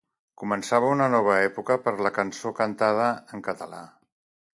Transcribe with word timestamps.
Començava 0.43 0.87
una 0.93 1.09
nova 1.15 1.35
època 1.47 1.77
per 1.83 1.93
la 2.07 2.11
cançó 2.15 2.53
cantada 2.61 3.07
en 3.37 3.45
català. 3.49 3.83